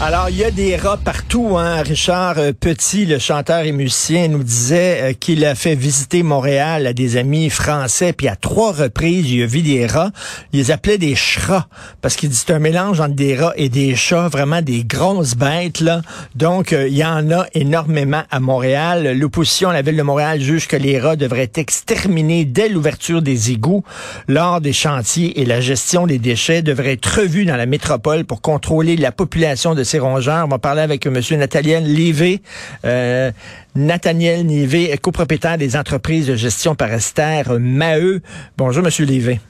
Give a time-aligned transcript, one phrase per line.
[0.00, 1.58] Alors, il y a des rats partout.
[1.58, 1.82] Hein.
[1.82, 6.86] Richard euh, Petit, le chanteur et musicien, nous disait euh, qu'il a fait visiter Montréal
[6.86, 10.12] à des amis français, puis à trois reprises, il a vu des rats.
[10.52, 11.66] Il les appelait des chats,
[12.00, 15.34] parce qu'il dit c'est un mélange entre des rats et des chats, vraiment des grosses
[15.34, 15.80] bêtes.
[15.80, 16.02] là.
[16.36, 19.18] Donc, euh, il y en a énormément à Montréal.
[19.18, 23.20] L'opposition à la ville de Montréal juge que les rats devraient être exterminés dès l'ouverture
[23.20, 23.82] des égouts
[24.28, 28.40] lors des chantiers et la gestion des déchets devrait être revue dans la métropole pour
[28.42, 30.44] contrôler la population de ces rongeurs.
[30.44, 31.18] On va parler avec M.
[31.38, 32.40] Nathaniel Lévé.
[32.84, 33.30] Euh,
[33.74, 38.20] Nathaniel Nivé, copropriétaire des entreprises de gestion parasitaire Maheu.
[38.56, 39.06] Bonjour, M.
[39.06, 39.40] Lévé.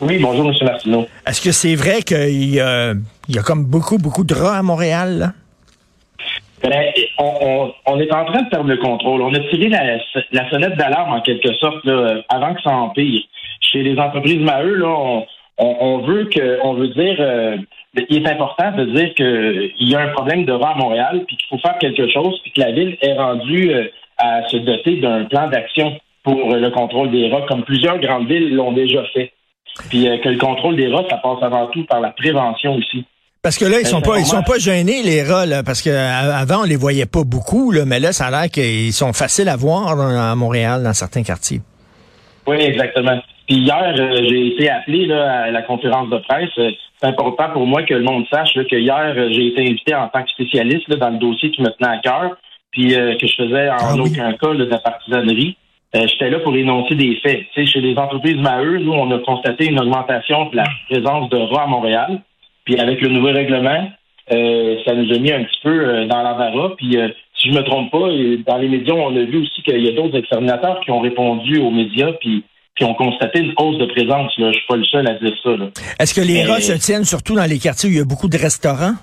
[0.00, 0.54] Oui, bonjour, M.
[0.62, 1.06] Martineau.
[1.26, 2.94] Est-ce que c'est vrai qu'il y, a,
[3.28, 5.18] il y a comme beaucoup, beaucoup de rats à Montréal?
[5.18, 5.32] Là?
[6.62, 9.22] Ben, on, on, est en train de perdre le contrôle.
[9.22, 9.98] On a tiré la,
[10.32, 13.22] la sonnette d'alarme en quelque sorte là, avant que ça empire.
[13.60, 15.26] Chez les entreprises Maheu, là, on,
[15.58, 17.56] on, veut que, on veut dire, euh,
[17.94, 21.36] il est important de dire qu'il y a un problème de rats à Montréal, puis
[21.36, 23.88] qu'il faut faire quelque chose, puis que la ville est rendue euh,
[24.18, 28.54] à se doter d'un plan d'action pour le contrôle des rats, comme plusieurs grandes villes
[28.54, 29.32] l'ont déjà fait.
[29.88, 33.04] Puis euh, que le contrôle des rats, ça passe avant tout par la prévention aussi.
[33.42, 36.60] Parce que là, ils sont pas, ils sont pas gênés les rats, là, parce qu'avant
[36.60, 39.56] on les voyait pas beaucoup, là, mais là, ça a l'air qu'ils sont faciles à
[39.56, 41.62] voir à Montréal, dans certains quartiers.
[42.46, 43.18] Oui, exactement.
[43.50, 46.56] Puis hier, euh, j'ai été appelé là, à la conférence de presse
[47.00, 50.08] c'est important pour moi que le monde sache que hier, euh, j'ai été invité en
[50.08, 52.36] tant que spécialiste dans le dossier qui me tenait à cœur,
[52.72, 55.56] puis euh, que je faisais en ah aucun cas de la partisanerie.
[55.96, 57.46] Euh, j'étais là pour énoncer des faits.
[57.54, 61.62] chez les entreprises Maheu, nous, on a constaté une augmentation de la présence de rats
[61.62, 62.20] à Montréal.
[62.64, 63.90] Puis avec le nouveau règlement,
[64.28, 66.74] ça nous a mis un petit peu dans l'embarras.
[66.76, 66.96] Puis
[67.34, 68.08] si je me trompe pas,
[68.46, 71.58] dans les médias, on a vu aussi qu'il y a d'autres exterminateurs qui ont répondu
[71.58, 72.44] aux médias, puis
[72.80, 74.32] qui ont constaté une hausse de présence.
[74.38, 74.50] Là.
[74.52, 75.50] Je suis pas le seul à dire ça.
[75.98, 78.28] Est-ce que les rats se tiennent surtout dans les quartiers où il y a beaucoup
[78.28, 78.94] de restaurants?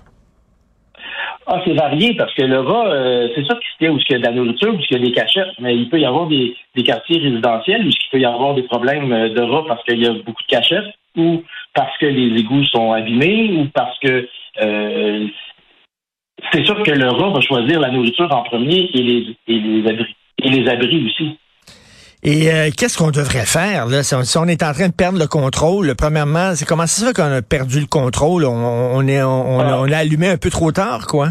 [1.45, 4.11] Ah, c'est varié parce que le rat, euh, c'est ça qui se tient où il
[4.11, 6.05] y a de la nourriture, où il y a des cachettes, mais il peut y
[6.05, 9.83] avoir des, quartiers résidentiels où il peut y avoir des problèmes euh, de rats parce
[9.83, 11.43] qu'il y a beaucoup de cachettes ou
[11.73, 14.27] parce que les égouts sont abîmés ou parce que
[14.61, 15.27] euh,
[16.51, 19.89] c'est sûr que le rat va choisir la nourriture en premier et les, et les
[19.89, 21.37] abris et les abris aussi.
[22.23, 24.01] Et euh, qu'est-ce qu'on devrait faire là?
[24.01, 27.41] Si on, est en train de perdre le contrôle Premièrement, c'est comment ça qu'on a
[27.41, 28.43] perdu le contrôle?
[28.45, 31.29] On, est on, a allumé un peu trop tard, quoi?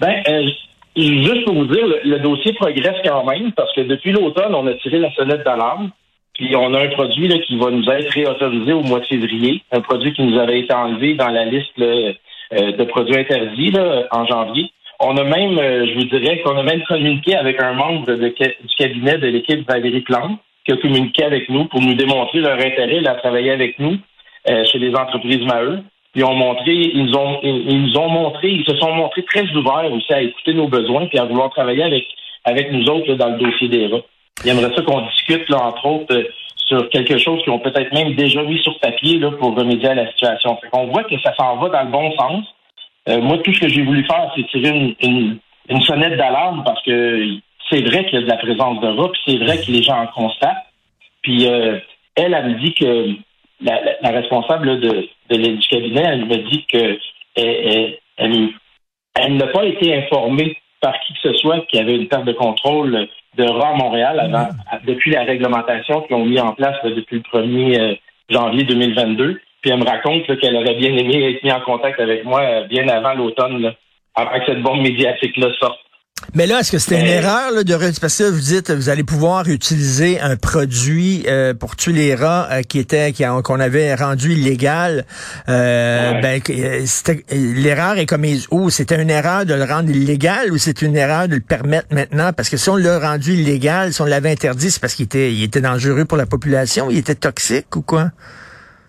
[0.00, 0.48] Ben, euh,
[0.96, 4.74] juste pour vous dire, le, dossier progresse quand même parce que depuis l'automne, on a
[4.74, 5.90] tiré la sonnette d'alarme.
[6.34, 9.62] Puis on a un produit là, qui va nous être réautorisé au mois de février,
[9.72, 12.12] un produit qui nous avait été enlevé dans la liste euh,
[12.52, 13.72] de produits interdits
[14.10, 14.70] en janvier.
[15.00, 18.34] On a même, euh, je vous dirais qu'on a même communiqué avec un membre du
[18.76, 23.06] cabinet de l'équipe Valérie Plante, qui a communiqué avec nous pour nous démontrer leur intérêt
[23.06, 23.96] à travailler avec nous
[24.48, 25.80] euh, chez les entreprises Maheu.
[26.14, 29.92] Ils ont montré, ils ont, ils nous ont montré, ils se sont montrés très ouverts
[29.92, 32.06] aussi à écouter nos besoins et à vouloir travailler avec
[32.44, 34.02] avec nous autres dans le dossier des rats.
[34.44, 36.24] Ils aimeraient ça qu'on discute, là, entre autres, euh,
[36.56, 39.94] sur quelque chose qu'ils ont peut-être même déjà mis sur papier là, pour remédier à
[39.94, 40.56] la situation.
[40.56, 42.44] Fait voit que ça s'en va dans le bon sens.
[43.08, 45.38] Euh, moi, tout ce que j'ai voulu faire, c'est tirer une,
[45.82, 47.38] sonnette d'alarme parce que
[47.70, 49.82] c'est vrai qu'il y a de la présence de rats, puis c'est vrai que les
[49.82, 50.66] gens en constatent.
[51.22, 51.78] Puis euh,
[52.14, 53.14] elle, elle me dit que
[53.60, 56.98] la, responsable de, du cabinet, elle me dit que
[57.36, 62.24] elle, n'a pas été informée par qui que ce soit qu'il y avait une perte
[62.24, 64.48] de contrôle de rats à Montréal avant,
[64.86, 67.94] depuis la réglementation qu'ils ont mis en place depuis le 1er euh,
[68.28, 69.40] janvier 2022.
[69.68, 72.66] Puis elle me raconte qu'elle aurait bien aimé être mise en contact avec moi euh,
[72.68, 73.74] bien avant l'automne,
[74.14, 75.78] avant que cette bombe médiatique-là sorte.
[76.34, 79.04] Mais là, est-ce que c'était une erreur là, de parce que vous dites vous allez
[79.04, 83.12] pouvoir utiliser un produit euh, pour tuer les rats euh, qui était
[83.44, 85.04] qu'on avait rendu illégal.
[85.50, 86.40] Euh, ben,
[87.30, 88.70] l'erreur est commise où?
[88.70, 92.32] C'était une erreur de le rendre illégal ou c'est une erreur de le permettre maintenant?
[92.32, 95.30] Parce que si on l'a rendu illégal, si on l'avait interdit, c'est parce qu'il était,
[95.30, 98.12] il était dangereux pour la population, il était toxique ou quoi?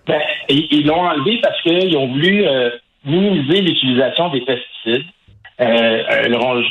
[0.10, 2.72] Ben, ils l'ont enlevé parce qu'ils ont voulu euh,
[3.06, 5.06] minimiser l'utilisation des pesticides.
[5.62, 6.28] Euh, euh,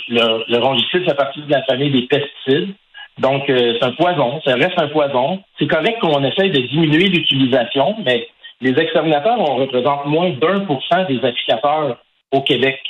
[0.09, 2.75] le, le, rongicide fait partie de la famille des pesticides.
[3.19, 5.43] Donc, c'est un poison, ça reste un poison.
[5.59, 8.29] C'est correct qu'on essaye de diminuer l'utilisation, mais
[8.61, 11.99] les exterminateurs, on représente moins d'un pour cent des applicateurs
[12.31, 12.81] au Québec.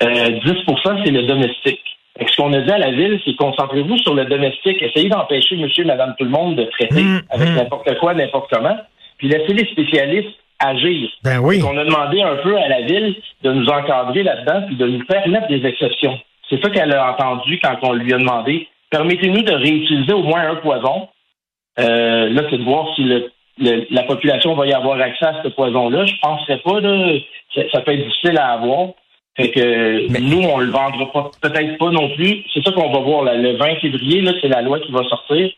[0.00, 1.80] 10% c'est le domestique.
[2.20, 4.82] ce qu'on a dit à la ville, c'est concentrez-vous sur le domestique.
[4.82, 7.54] Essayez d'empêcher monsieur, madame, tout le monde de traiter mmh, avec mmh.
[7.54, 8.78] n'importe quoi, n'importe comment
[9.18, 11.08] puis laisser les spécialistes agir.
[11.22, 11.62] Ben oui.
[11.64, 15.04] On a demandé un peu à la ville de nous encadrer là-dedans puis de nous
[15.04, 16.18] permettre des exceptions.
[16.48, 20.48] C'est ça qu'elle a entendu quand on lui a demandé permettez-nous de réutiliser au moins
[20.48, 21.08] un poison.
[21.78, 23.30] Euh, là, c'est de voir si le,
[23.90, 26.06] la population va y avoir accès à ce poison-là.
[26.06, 26.80] Je ne penserais pas.
[26.80, 27.18] Là,
[27.72, 28.88] ça, peut être difficile à avoir.
[29.36, 32.42] Fait que nous, on le vendra pas, peut-être pas non plus.
[32.52, 34.20] C'est ça qu'on va voir le 20 février.
[34.20, 35.50] Là, c'est la loi qui va sortir.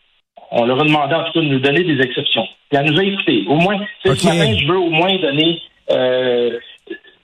[0.51, 2.45] On leur a demandé en tout cas de nous donner des exceptions.
[2.69, 3.45] Puis elle nous a écouté.
[3.47, 5.61] Au moins, ce matin, je veux au moins donner
[5.91, 6.59] euh,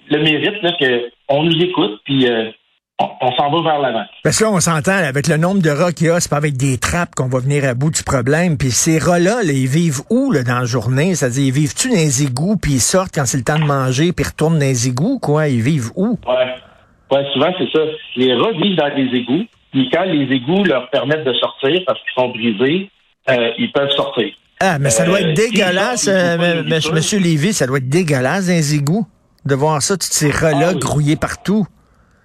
[0.09, 0.71] le mérite là,
[1.27, 1.99] qu'on nous écoute.
[2.05, 2.49] Puis euh,
[2.99, 4.05] on, s'en va vers l'avant.
[4.23, 6.37] Parce que là, on s'entend, avec le nombre de rats qu'il y a, c'est pas
[6.37, 8.57] avec des trappes qu'on va venir à bout du problème.
[8.57, 11.13] Puis ces rats-là, ils vivent où là, dans la journée?
[11.13, 14.13] C'est-à-dire, ils vivent-tu dans les égouts, puis ils sortent quand c'est le temps de manger,
[14.13, 15.47] puis ils retournent dans les égouts, quoi?
[15.47, 16.17] Ils vivent où?
[16.27, 16.55] Ouais.
[17.11, 17.85] Ouais, souvent, c'est ça.
[18.15, 21.99] Les rats vivent dans les égouts, puis quand les égouts leur permettent de sortir parce
[21.99, 22.89] qu'ils sont brisés,
[23.29, 24.33] euh, ils peuvent sortir.
[24.59, 26.63] Ah, mais ça doit être euh, dégueulasse, euh,
[26.93, 29.05] Monsieur Lévy, ça doit être dégueulasse dans les égouts,
[29.45, 31.67] de voir ça, tous ces rats-là ah grouillés partout.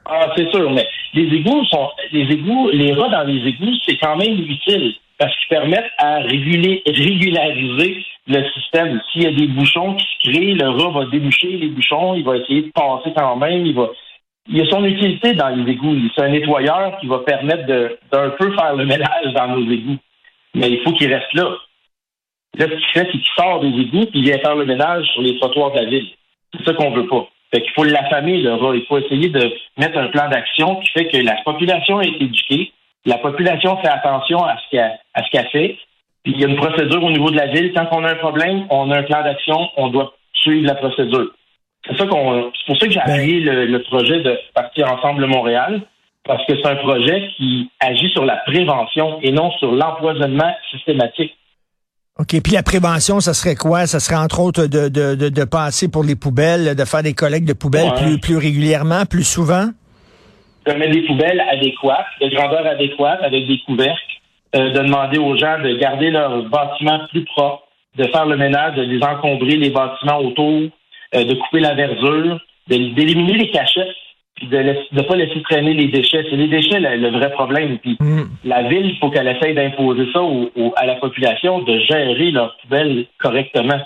[0.07, 3.99] Ah, c'est sûr, mais les égouts sont les égouts, les rats dans les égouts, c'est
[3.99, 9.01] quand même utile parce qu'ils permettent à réguler, régulariser le système.
[9.13, 12.25] S'il y a des bouchons qui se créent, le rat va déboucher les bouchons, il
[12.25, 13.91] va essayer de passer quand même, il va.
[14.49, 15.95] Il y a son utilité dans les égouts.
[16.17, 19.99] C'est un nettoyeur qui va permettre d'un peu faire le ménage dans nos égouts.
[20.55, 21.57] Mais il faut qu'il reste là.
[22.59, 25.07] Là, ce qu'il fait, c'est qu'il sort des égouts puis il vient faire le ménage
[25.13, 26.09] sur les trottoirs de la ville.
[26.55, 27.27] C'est ça qu'on veut pas.
[27.53, 28.75] Fait qu'il faut l'affamer, le rat.
[28.75, 32.73] Il faut essayer de mettre un plan d'action qui fait que la population est éduquée,
[33.05, 35.77] la population fait attention à ce qu'elle fait.
[36.25, 37.73] Puis il y a une procédure au niveau de la ville.
[37.75, 41.31] Quand on a un problème, on a un plan d'action, on doit suivre la procédure.
[41.87, 42.53] C'est ça qu'on.
[42.55, 45.83] C'est pour ça que j'ai ben appuyé le, projet de Partir ensemble Montréal,
[46.25, 51.37] parce que c'est un projet qui agit sur la prévention et non sur l'empoisonnement systématique.
[52.19, 52.41] OK.
[52.43, 53.87] Puis la prévention, ça serait quoi?
[53.87, 57.49] Ça serait entre autres de, de, de, passer pour les poubelles, de faire des collectes
[57.49, 59.67] de poubelles plus, plus régulièrement, plus souvent?
[60.67, 63.99] De mettre des poubelles adéquates, de grandeur adéquate, avec des couvercles,
[64.55, 67.63] euh, de demander aux gens de garder leurs bâtiments plus propres,
[67.97, 70.69] de faire le ménage, de les encombrer, les bâtiments autour,
[71.15, 72.39] euh, de couper la verdure,
[72.69, 73.97] d'éliminer les cachettes
[74.47, 76.25] de ne pas laisser traîner les déchets.
[76.29, 77.79] C'est les déchets le, vrai problème.
[77.79, 78.23] Puis mm.
[78.45, 80.21] la ville, il faut qu'elle essaye d'imposer ça
[80.77, 83.81] à la population, de gérer leurs poubelles correctement.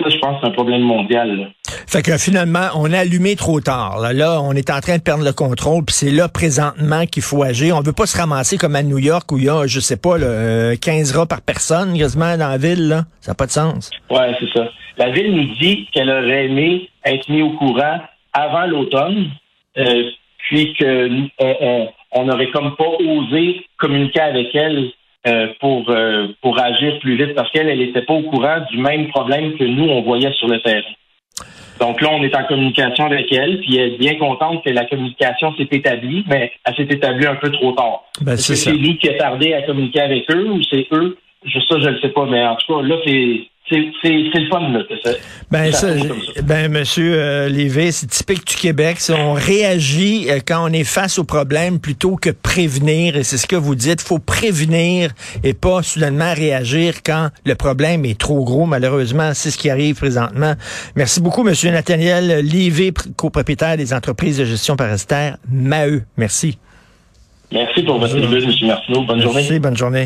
[0.00, 1.50] Ça, je pense, c'est un problème mondial.
[1.86, 4.00] Fait que finalement, on a allumé trop tard.
[4.14, 7.42] Là, on est en train de perdre le contrôle, puis c'est là présentement qu'il faut
[7.42, 7.76] agir.
[7.76, 9.98] On veut pas se ramasser comme à New York où il y a, je sais
[9.98, 12.88] pas, là, 15 rats par personne quasiment dans la ville.
[12.88, 13.02] Là.
[13.20, 13.90] Ça n'a pas de sens.
[14.10, 14.66] Ouais, c'est ça.
[14.96, 18.00] La ville nous dit qu'elle aurait aimé être mise au courant
[18.32, 19.30] avant l'automne,
[19.78, 21.28] euh, puis qu'on
[22.12, 24.90] on n'aurait comme pas osé communiquer avec elle
[25.26, 28.78] euh, pour euh, pour agir plus vite parce qu'elle elle n'était pas au courant du
[28.78, 30.82] même problème que nous on voyait sur le terrain.
[31.80, 34.84] Donc là, on est en communication avec elle, puis elle est bien contente que la
[34.84, 38.04] communication s'est établie, mais elle s'est établie un peu trop tard.
[38.20, 41.16] Ben, c'est c'est nous qui a tardé à communiquer avec eux ou c'est eux?
[41.44, 43.48] Je, ça, je ne sais pas, mais en tout cas, là, c'est
[44.02, 44.82] c'est le fun, là.
[45.50, 45.88] ben, ça,
[46.42, 48.98] ben, monsieur euh, c'est typique du Québec.
[49.10, 53.16] On réagit euh, quand on est face au problème plutôt que prévenir.
[53.16, 54.00] Et c'est ce que vous dites.
[54.00, 55.10] faut prévenir
[55.42, 58.66] et pas soudainement réagir quand le problème est trop gros.
[58.66, 60.54] Malheureusement, c'est ce qui arrive présentement.
[60.96, 66.00] Merci beaucoup, monsieur Nathaniel Lévy, copropriétaire des entreprises de gestion parasitaire MAE.
[66.16, 66.58] Merci.
[67.52, 68.66] Merci pour votre écoute, M.
[68.66, 69.02] Martineau.
[69.02, 69.40] Bonne journée.
[69.42, 70.00] Merci, bonne journée.